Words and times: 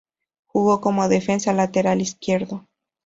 Jugó 0.47 0.81
como 0.81 1.07
defensa 1.09 1.53
lateral 1.53 2.01
izquierdo. 2.01 2.65